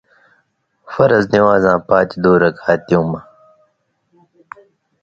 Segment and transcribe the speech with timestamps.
[0.93, 3.19] فرض نِوان٘زاں پاتی دُو رکاتیوں (رکعتیوں) مہ